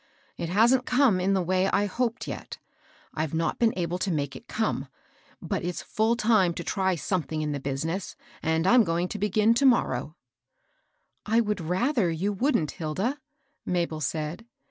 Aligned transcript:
It 0.35 0.49
hasn't 0.49 0.87
come 0.87 1.19
in 1.21 1.33
the 1.33 1.43
way 1.43 1.67
I 1.69 1.85
hoped 1.85 2.27
yet; 2.27 2.57
I've 3.13 3.35
not 3.35 3.59
been 3.59 3.71
able 3.77 3.99
to 3.99 4.09
make 4.09 4.35
it 4.35 4.47
come; 4.47 4.87
but 5.43 5.63
it's 5.63 5.83
full 5.83 6.15
time 6.15 6.55
to 6.55 6.63
try 6.63 6.95
something 6.95 7.43
in 7.43 7.51
the 7.51 7.59
business, 7.59 8.15
and 8.41 8.65
I'm 8.65 8.83
going 8.83 9.07
to 9.09 9.19
begin 9.19 9.53
to 9.53 9.65
morrow." 9.67 10.15
240 11.27 11.27
MABEL 11.27 11.33
ROSS." 11.33 11.35
I 11.35 11.37
would 11.39 11.61
rather 11.61 12.09
you 12.09 12.33
wouldn't, 12.33 12.71
Hilda," 12.71 13.19
Mabel 13.63 14.01
said. 14.01 14.47